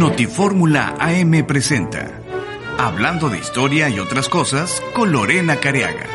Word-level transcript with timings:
Notifórmula 0.00 0.94
AM 0.98 1.44
presenta 1.46 2.10
Hablando 2.78 3.28
de 3.28 3.38
historia 3.38 3.90
y 3.90 4.00
otras 4.00 4.30
cosas 4.30 4.82
con 4.94 5.12
Lorena 5.12 5.56
Careaga. 5.56 6.06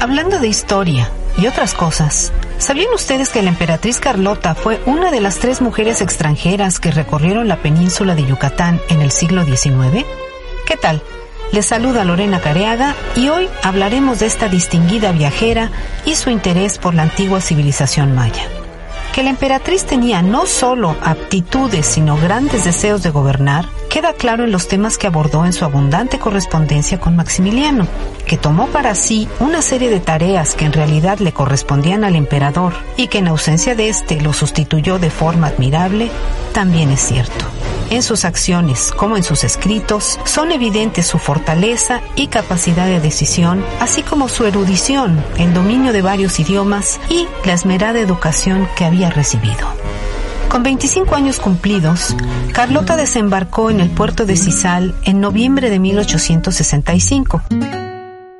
Hablando 0.00 0.40
de 0.40 0.48
historia 0.48 1.08
y 1.38 1.46
otras 1.46 1.74
cosas, 1.74 2.32
¿sabían 2.58 2.92
ustedes 2.92 3.28
que 3.28 3.42
la 3.42 3.50
emperatriz 3.50 4.00
Carlota 4.00 4.56
fue 4.56 4.80
una 4.86 5.12
de 5.12 5.20
las 5.20 5.38
tres 5.38 5.60
mujeres 5.60 6.00
extranjeras 6.00 6.80
que 6.80 6.90
recorrieron 6.90 7.46
la 7.46 7.62
península 7.62 8.16
de 8.16 8.26
Yucatán 8.26 8.80
en 8.88 9.00
el 9.02 9.12
siglo 9.12 9.44
XIX? 9.44 10.04
¿Qué 10.66 10.76
tal? 10.76 11.00
Les 11.52 11.64
saluda 11.64 12.04
Lorena 12.04 12.40
Careaga 12.40 12.96
y 13.14 13.28
hoy 13.28 13.48
hablaremos 13.62 14.18
de 14.18 14.26
esta 14.26 14.48
distinguida 14.48 15.12
viajera 15.12 15.70
y 16.04 16.16
su 16.16 16.28
interés 16.28 16.76
por 16.76 16.92
la 16.94 17.02
antigua 17.04 17.40
civilización 17.40 18.16
maya 18.16 18.48
que 19.12 19.22
la 19.22 19.30
emperatriz 19.30 19.84
tenía 19.84 20.22
no 20.22 20.46
solo 20.46 20.96
aptitudes, 21.02 21.86
sino 21.86 22.16
grandes 22.16 22.64
deseos 22.64 23.02
de 23.02 23.10
gobernar, 23.10 23.66
queda 23.88 24.12
claro 24.12 24.44
en 24.44 24.52
los 24.52 24.68
temas 24.68 24.98
que 24.98 25.06
abordó 25.06 25.44
en 25.44 25.52
su 25.52 25.64
abundante 25.64 26.18
correspondencia 26.18 27.00
con 27.00 27.16
Maximiliano, 27.16 27.86
que 28.26 28.36
tomó 28.36 28.68
para 28.68 28.94
sí 28.94 29.28
una 29.40 29.62
serie 29.62 29.90
de 29.90 30.00
tareas 30.00 30.54
que 30.54 30.64
en 30.64 30.72
realidad 30.72 31.18
le 31.18 31.32
correspondían 31.32 32.04
al 32.04 32.16
emperador 32.16 32.72
y 32.96 33.08
que 33.08 33.18
en 33.18 33.28
ausencia 33.28 33.74
de 33.74 33.88
éste 33.88 34.20
lo 34.20 34.32
sustituyó 34.32 34.98
de 34.98 35.10
forma 35.10 35.48
admirable, 35.48 36.10
también 36.52 36.90
es 36.90 37.00
cierto. 37.00 37.59
En 37.90 38.04
sus 38.04 38.24
acciones 38.24 38.92
como 38.96 39.16
en 39.16 39.24
sus 39.24 39.42
escritos 39.42 40.18
son 40.24 40.52
evidentes 40.52 41.06
su 41.06 41.18
fortaleza 41.18 42.00
y 42.14 42.28
capacidad 42.28 42.86
de 42.86 43.00
decisión, 43.00 43.64
así 43.80 44.02
como 44.02 44.28
su 44.28 44.46
erudición, 44.46 45.22
el 45.38 45.52
dominio 45.52 45.92
de 45.92 46.00
varios 46.00 46.38
idiomas 46.38 47.00
y 47.08 47.26
la 47.44 47.52
esmerada 47.52 47.98
educación 47.98 48.68
que 48.76 48.84
había 48.84 49.10
recibido. 49.10 49.68
Con 50.48 50.62
25 50.62 51.16
años 51.16 51.40
cumplidos, 51.40 52.16
Carlota 52.52 52.96
desembarcó 52.96 53.70
en 53.70 53.80
el 53.80 53.90
puerto 53.90 54.24
de 54.24 54.36
Cisal 54.36 54.94
en 55.04 55.20
noviembre 55.20 55.68
de 55.68 55.80
1865 55.80 57.42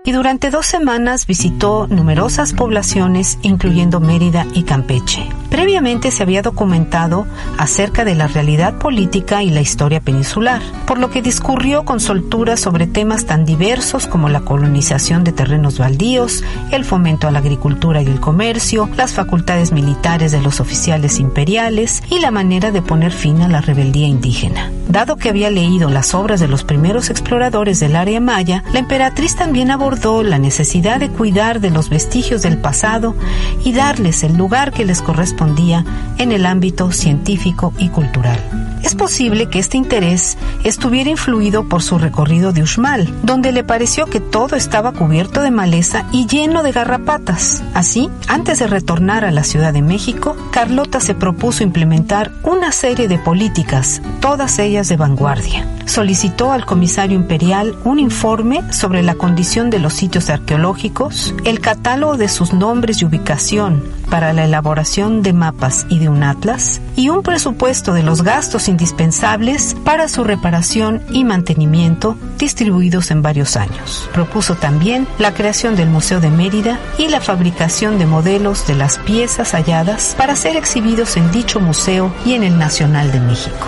y 0.05 0.13
durante 0.13 0.51
dos 0.51 0.67
semanas 0.67 1.27
visitó 1.27 1.89
numerosas 1.89 2.53
poblaciones, 2.53 3.39
incluyendo 3.43 4.01
Mérida 4.01 4.47
y 4.55 4.63
Campeche. 4.63 5.29
Previamente 5.61 6.11
se 6.11 6.23
había 6.23 6.41
documentado 6.41 7.27
acerca 7.59 8.07
de 8.07 8.15
la 8.15 8.29
realidad 8.29 8.79
política 8.79 9.43
y 9.43 9.51
la 9.51 9.61
historia 9.61 10.01
peninsular, 10.01 10.63
por 10.87 10.99
lo 10.99 11.11
que 11.11 11.21
discurrió 11.21 11.85
con 11.85 12.01
soltura 12.01 12.57
sobre 12.57 12.87
temas 12.87 13.27
tan 13.27 13.45
diversos 13.45 14.07
como 14.07 14.31
la 14.31 14.41
colonización 14.41 15.23
de 15.23 15.33
terrenos 15.33 15.77
baldíos, 15.77 16.43
el 16.71 16.87
fomento 16.87 17.29
a 17.29 17.31
la 17.31 17.41
agricultura 17.41 18.01
y 18.01 18.07
el 18.07 18.21
comercio, 18.21 18.89
las 18.97 19.13
facultades 19.13 19.71
militares 19.71 20.33
de 20.33 20.41
los 20.41 20.61
oficiales 20.61 21.21
imperiales 21.21 22.03
y 22.09 22.21
la 22.21 22.31
manera 22.31 22.71
de 22.71 22.81
poner 22.81 23.13
fin 23.13 23.43
a 23.43 23.49
la 23.49 23.61
rebeldía 23.61 24.07
indígena. 24.07 24.73
Dado 24.89 25.17
que 25.17 25.29
había 25.29 25.51
leído 25.51 25.91
las 25.91 26.15
obras 26.15 26.41
de 26.41 26.49
los 26.49 26.65
primeros 26.65 27.11
exploradores 27.11 27.81
del 27.81 27.97
área 27.97 28.19
maya, 28.19 28.65
la 28.73 28.79
emperatriz 28.79 29.37
también 29.37 29.71
abordó 29.71 30.23
la 30.23 30.39
necesidad 30.39 30.99
de 30.99 31.11
cuidar 31.11 31.61
de 31.61 31.71
los 31.71 31.91
vestigios 31.91 32.41
del 32.41 32.57
pasado 32.57 33.15
y 33.63 33.75
darles 33.75 34.25
el 34.25 34.39
lugar 34.39 34.73
que 34.73 34.87
les 34.87 35.03
corresponde 35.51 35.85
en 36.19 36.33
el 36.33 36.47
ámbito 36.47 36.93
científico 36.93 37.73
y 37.79 37.89
cultural. 37.89 38.39
Es 38.83 38.95
posible 38.95 39.47
que 39.47 39.59
este 39.59 39.77
interés 39.77 40.39
estuviera 40.65 41.11
influido 41.11 41.69
por 41.69 41.83
su 41.83 41.99
recorrido 41.99 42.53
de 42.53 42.63
Uxmal, 42.63 43.09
donde 43.23 43.53
le 43.53 43.63
pareció 43.63 44.07
que 44.07 44.21
todo 44.21 44.57
estaba 44.57 44.93
cubierto 44.93 45.43
de 45.43 45.51
maleza 45.51 46.07
y 46.13 46.27
lleno 46.27 46.63
de 46.63 46.73
garrapatas. 46.73 47.63
Así, 47.75 48.11
antes 48.27 48.59
de 48.59 48.67
retornar 48.67 49.25
a 49.25 49.31
la 49.31 49.45
Ciudad 49.45 49.73
de 49.73 49.83
México, 49.83 50.37
Carlota 50.51 51.01
se 51.01 51.15
propuso 51.15 51.63
implementar 51.63 52.33
una 52.43 52.73
serie 52.73 53.07
de 53.07 53.19
políticas, 53.19 54.01
todas 54.21 54.59
ellas 54.59 54.89
de 54.89 54.97
vanguardia. 54.97 55.67
Solicitó 55.85 56.53
al 56.53 56.65
comisario 56.65 57.17
imperial 57.17 57.75
un 57.85 57.99
informe 57.99 58.63
sobre 58.73 59.03
la 59.03 59.15
condición 59.15 59.71
de 59.71 59.79
los 59.79 59.93
sitios 59.93 60.31
arqueológicos, 60.31 61.35
el 61.45 61.61
catálogo 61.61 62.17
de 62.17 62.29
sus 62.29 62.53
nombres 62.53 63.03
y 63.03 63.05
ubicación 63.05 64.00
para 64.11 64.33
la 64.33 64.45
elaboración 64.45 65.23
de 65.23 65.33
mapas 65.33 65.87
y 65.89 65.99
de 65.99 66.09
un 66.09 66.23
atlas, 66.23 66.81
y 66.97 67.09
un 67.09 67.23
presupuesto 67.23 67.95
de 67.95 68.03
los 68.03 68.23
gastos 68.23 68.69
indispensables 68.69 69.77
para 69.85 70.09
su 70.09 70.25
reparación 70.25 71.03
y 71.11 71.25
mantenimiento 71.25 72.17
distribuidos 72.37 73.11
en 73.11 73.23
varios 73.23 73.57
años. 73.57 74.09
Propuso 74.13 74.57
también 74.57 75.07
la 75.19 75.33
creación 75.33 75.77
del 75.77 75.89
Museo 75.89 76.21
de 76.21 76.31
Mérida 76.31 76.79
y 76.99 77.09
la 77.09 77.21
fabricación 77.21 77.99
de 77.99 78.07
modelos 78.07 78.67
de 78.67 78.75
las 78.75 78.99
piezas 78.99 79.53
halladas 79.53 80.15
para 80.19 80.37
ser 80.37 80.57
exhibidos 80.57 81.17
en 81.17 81.31
dicho 81.31 81.61
museo 81.61 82.13
y 82.27 82.35
en 82.35 82.43
el 82.43 82.59
Nacional 82.59 83.13
de 83.13 83.21
México. 83.21 83.67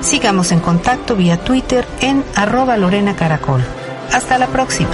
Sigamos 0.00 0.50
en 0.50 0.60
contacto 0.60 1.14
vía 1.14 1.38
Twitter 1.38 1.86
en 2.00 2.24
arroba 2.34 2.76
Lorena 2.76 3.14
Caracol. 3.14 3.62
Hasta 4.12 4.38
la 4.38 4.46
próxima. 4.46 4.90